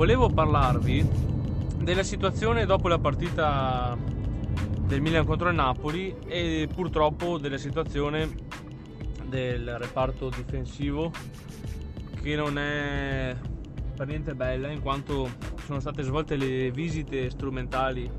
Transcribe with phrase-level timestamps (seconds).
[0.00, 1.06] volevo parlarvi
[1.76, 8.34] della situazione dopo la partita del Milan contro il Napoli e purtroppo della situazione
[9.26, 11.12] del reparto difensivo
[12.22, 13.36] che non è
[13.94, 15.28] per niente bella in quanto
[15.66, 18.10] sono state svolte le visite strumentali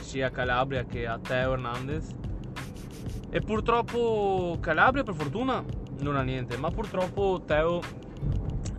[0.00, 2.12] sia a Calabria che a Teo Hernandez
[3.30, 5.64] e purtroppo Calabria per fortuna
[6.00, 7.80] non ha niente ma purtroppo Teo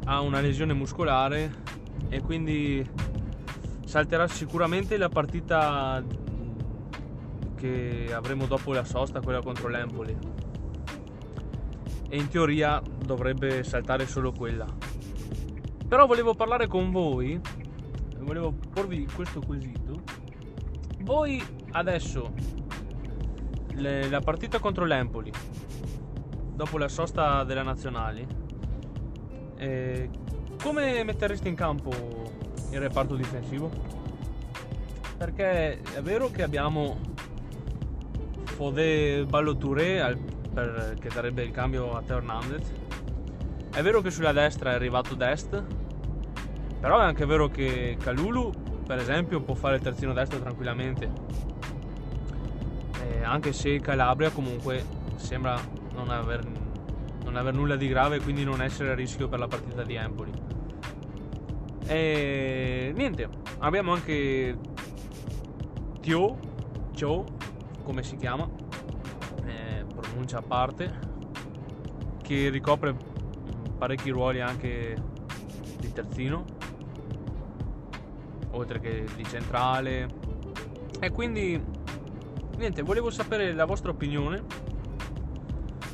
[0.03, 1.70] ha una lesione muscolare
[2.11, 2.85] e quindi
[3.85, 6.03] salterà sicuramente la partita
[7.55, 10.17] che avremo dopo la sosta, quella contro l'Empoli.
[12.09, 14.65] E in teoria dovrebbe saltare solo quella.
[15.87, 17.39] Però volevo parlare con voi,
[18.19, 20.01] volevo porvi questo quesito.
[20.99, 22.33] Voi adesso,
[23.75, 25.31] le, la partita contro l'Empoli,
[26.53, 28.27] dopo la sosta della nazionale,
[29.55, 30.09] eh,
[30.61, 31.91] come metteresti in campo
[32.69, 33.69] il reparto difensivo?
[35.17, 36.97] Perché è vero che abbiamo
[38.45, 40.17] Fodé Ballo Touré
[40.53, 42.71] per, che darebbe il cambio a Teo Hernandez.
[43.73, 45.63] È vero che sulla destra è arrivato Dest,
[46.79, 48.51] però è anche vero che Calulu,
[48.85, 51.09] per esempio, può fare il terzino destro tranquillamente.
[52.99, 54.83] Eh, anche se Calabria comunque
[55.15, 55.59] sembra
[55.93, 56.43] non aver
[57.23, 59.95] non aver nulla di grave e quindi non essere a rischio per la partita di
[59.95, 60.31] Empoli.
[61.85, 64.57] E niente, abbiamo anche
[65.99, 66.39] Tio,
[66.93, 67.23] Tio,
[67.83, 68.49] come si chiama,
[69.45, 70.99] eh, pronuncia a parte,
[72.21, 72.95] che ricopre
[73.77, 74.95] parecchi ruoli anche
[75.79, 76.45] di terzino,
[78.51, 80.07] oltre che di centrale.
[80.99, 81.61] E quindi,
[82.57, 84.60] niente, volevo sapere la vostra opinione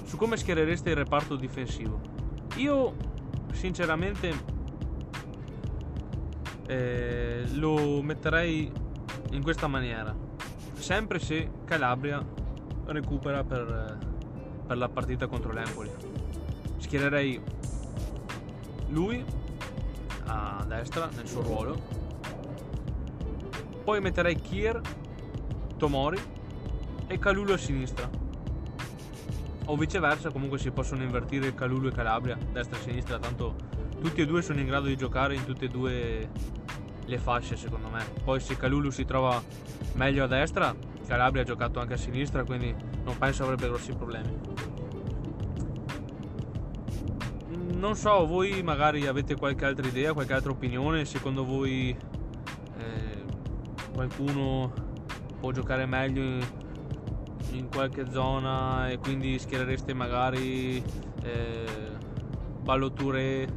[0.07, 1.99] su come schierereste il reparto difensivo.
[2.55, 2.95] Io
[3.51, 4.33] sinceramente
[6.65, 8.71] eh, lo metterei
[9.31, 10.15] in questa maniera,
[10.75, 12.25] sempre se Calabria
[12.85, 13.97] recupera per,
[14.65, 15.91] per la partita contro l'Empoli.
[16.77, 17.41] Schiererei
[18.87, 19.23] lui
[20.27, 21.81] a destra nel suo ruolo,
[23.83, 24.79] poi metterei Kier,
[25.75, 26.19] Tomori
[27.07, 28.26] e Calulu a sinistra
[29.69, 33.55] o viceversa comunque si possono invertire Calulu e Calabria destra e sinistra tanto
[33.99, 36.29] tutti e due sono in grado di giocare in tutte e due
[37.05, 38.03] le fasce secondo me.
[38.23, 39.41] Poi se Calulu si trova
[39.93, 42.73] meglio a destra Calabria ha giocato anche a sinistra quindi
[43.03, 44.39] non penso avrebbe grossi problemi.
[47.73, 51.05] Non so voi magari avete qualche altra idea qualche altra opinione?
[51.05, 51.89] Secondo voi
[52.77, 53.23] eh,
[53.93, 54.73] qualcuno
[55.39, 56.65] può giocare meglio
[57.57, 60.81] in qualche zona e quindi schierereste magari
[61.23, 61.65] eh,
[62.61, 63.49] Ballo Touré eh,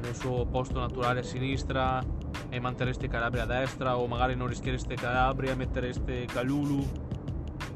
[0.00, 2.04] nel suo posto naturale a sinistra
[2.48, 6.86] e manterreste Calabria a destra o magari non rischiereste Calabria e mettereste Calulu?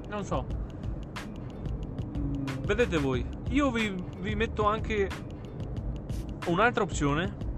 [0.08, 0.46] Non so.
[2.16, 3.24] Mm, vedete voi.
[3.50, 5.08] Io vi, vi metto anche
[6.46, 7.50] un'altra opzione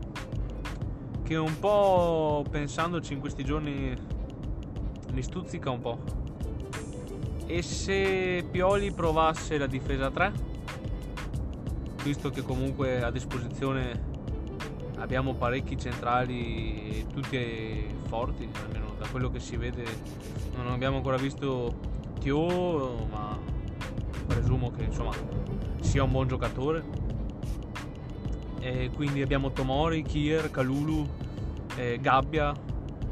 [1.22, 3.96] che un po' pensandoci in questi giorni
[5.12, 6.24] mi stuzzica un po'
[7.47, 10.32] E se Pioli provasse la difesa 3,
[12.03, 14.12] visto che comunque a disposizione
[14.97, 19.84] abbiamo parecchi centrali, tutti forti, almeno da quello che si vede,
[20.56, 23.38] non abbiamo ancora visto Tio, ma
[24.26, 25.12] presumo che insomma
[25.81, 26.82] sia un buon giocatore.
[28.61, 31.06] E quindi abbiamo Tomori, Kier, Kalulu,
[31.76, 32.55] eh, Gabbia.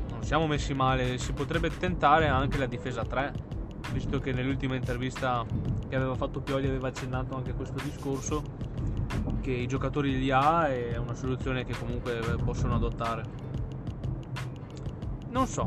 [0.09, 3.51] Non siamo messi male, si potrebbe tentare anche la difesa 3
[3.91, 5.45] visto che nell'ultima intervista
[5.89, 8.43] che aveva fatto Pioli aveva accennato anche questo discorso,
[9.41, 13.23] che i giocatori li ha e è una soluzione che comunque possono adottare.
[15.31, 15.65] Non so,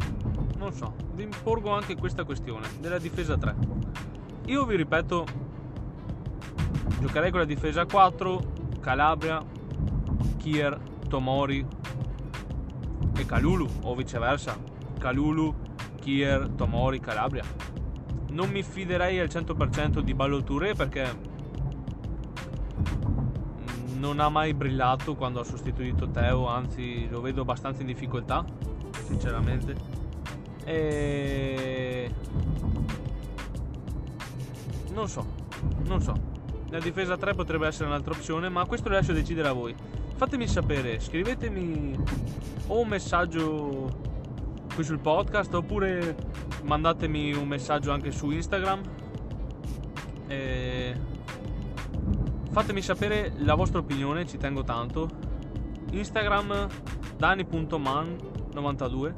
[0.58, 3.56] non so, vi porgo anche questa questione della difesa 3.
[4.46, 5.26] Io vi ripeto,
[7.02, 9.44] giocherei con la difesa 4, Calabria,
[10.38, 11.66] Kier, Tomori
[13.17, 14.58] e Calulu o viceversa.
[15.00, 15.53] Calulu,
[16.00, 17.44] Kier, Tomori, Calabria
[18.35, 21.34] non mi fiderei al 100% di Ballo Touré perché
[23.97, 28.46] non ha mai brillato quando ha sostituito Teo, anzi lo vedo abbastanza in difficoltà,
[29.05, 29.76] sinceramente.
[30.66, 32.14] E...
[34.93, 35.26] Non so,
[35.85, 36.14] non so.
[36.70, 39.73] La difesa 3 potrebbe essere un'altra opzione, ma questo lo lascio decidere a voi.
[40.16, 41.97] Fatemi sapere, scrivetemi
[42.67, 44.04] o un messaggio
[44.76, 46.16] qui sul podcast oppure
[46.64, 48.82] mandatemi un messaggio anche su Instagram.
[50.28, 51.00] E
[52.52, 55.10] fatemi sapere la vostra opinione, ci tengo tanto.
[55.92, 56.68] Instagram
[57.18, 59.14] dani.man92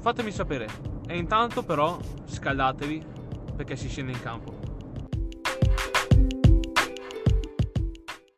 [0.00, 0.66] fatemi sapere.
[1.06, 3.06] E intanto però scaldatevi
[3.54, 4.63] perché si scende in campo